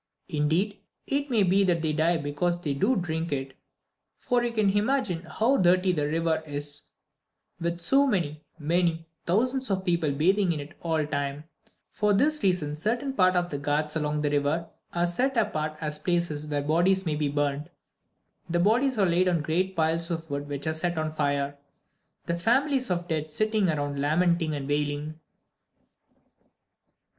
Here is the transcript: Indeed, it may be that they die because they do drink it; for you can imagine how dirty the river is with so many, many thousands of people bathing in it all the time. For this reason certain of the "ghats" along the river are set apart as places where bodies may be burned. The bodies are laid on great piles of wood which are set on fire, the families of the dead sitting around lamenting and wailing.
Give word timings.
Indeed, 0.29 0.79
it 1.05 1.29
may 1.29 1.43
be 1.43 1.63
that 1.65 1.83
they 1.83 1.93
die 1.93 2.17
because 2.17 2.59
they 2.59 2.73
do 2.73 2.95
drink 2.95 3.31
it; 3.31 3.55
for 4.17 4.43
you 4.43 4.51
can 4.51 4.75
imagine 4.75 5.21
how 5.21 5.57
dirty 5.57 5.91
the 5.91 6.07
river 6.07 6.41
is 6.47 6.81
with 7.59 7.79
so 7.79 8.07
many, 8.07 8.43
many 8.57 9.05
thousands 9.27 9.69
of 9.69 9.85
people 9.85 10.11
bathing 10.11 10.53
in 10.53 10.59
it 10.59 10.73
all 10.81 10.97
the 10.97 11.05
time. 11.05 11.43
For 11.91 12.13
this 12.13 12.41
reason 12.41 12.75
certain 12.75 13.13
of 13.15 13.51
the 13.51 13.59
"ghats" 13.59 13.95
along 13.95 14.21
the 14.21 14.31
river 14.31 14.69
are 14.91 15.05
set 15.05 15.37
apart 15.37 15.77
as 15.79 15.99
places 15.99 16.47
where 16.47 16.63
bodies 16.63 17.05
may 17.05 17.15
be 17.15 17.29
burned. 17.29 17.69
The 18.49 18.57
bodies 18.57 18.97
are 18.97 19.05
laid 19.05 19.27
on 19.27 19.43
great 19.43 19.75
piles 19.75 20.09
of 20.09 20.27
wood 20.31 20.47
which 20.47 20.65
are 20.65 20.73
set 20.73 20.97
on 20.97 21.11
fire, 21.11 21.59
the 22.25 22.39
families 22.39 22.89
of 22.89 23.07
the 23.07 23.19
dead 23.21 23.29
sitting 23.29 23.69
around 23.69 23.99
lamenting 24.01 24.55
and 24.55 24.67
wailing. 24.67 25.19